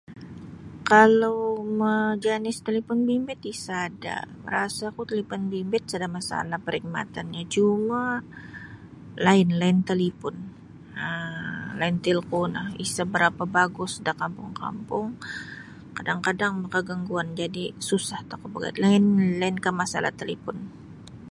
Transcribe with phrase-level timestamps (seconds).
[0.91, 1.37] Kalau
[1.79, 4.15] ma janis talipun bimbit isada
[4.55, 8.01] rasa ku talipun bimbit sada masalah perkhidmatannyo cuma
[9.25, 10.35] line line talipun
[11.05, 15.07] um line telco no isa barapa bagus da kampung-kampung
[15.97, 20.57] kadang-kadang maka gangguan jadi susah tokou bagayad lain-lainka masalah talipun.